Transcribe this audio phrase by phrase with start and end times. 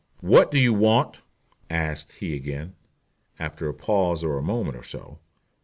[0.21, 1.21] "What do you want?"
[1.69, 2.73] asked he again,
[3.37, 5.19] after a pause of a moment or so.